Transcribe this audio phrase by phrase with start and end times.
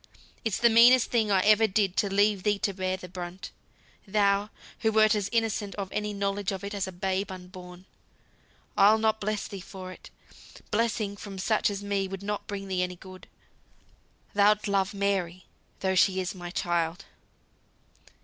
[0.43, 3.51] It's the meanest thing I ever did to leave thee to bear the brunt.
[4.07, 7.85] Thou, who wert as innocent of any knowledge of it as the babe unborn.
[8.75, 10.09] I'll not bless thee for it.
[10.71, 13.27] Blessing from such as me would not bring thee any good.
[14.33, 15.45] Thou'lt love Mary,
[15.81, 17.05] though she is my child."